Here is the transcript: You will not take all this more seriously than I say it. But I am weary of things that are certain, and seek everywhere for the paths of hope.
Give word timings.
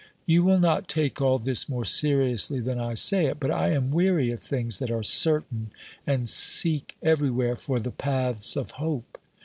You 0.25 0.43
will 0.43 0.57
not 0.57 0.87
take 0.87 1.21
all 1.21 1.37
this 1.37 1.69
more 1.69 1.85
seriously 1.85 2.59
than 2.59 2.79
I 2.79 2.95
say 2.95 3.27
it. 3.27 3.39
But 3.39 3.51
I 3.51 3.69
am 3.69 3.91
weary 3.91 4.31
of 4.31 4.39
things 4.39 4.79
that 4.79 4.89
are 4.89 5.03
certain, 5.03 5.69
and 6.07 6.27
seek 6.27 6.95
everywhere 7.03 7.55
for 7.55 7.79
the 7.79 7.91
paths 7.91 8.55
of 8.55 8.71
hope. 8.81 9.19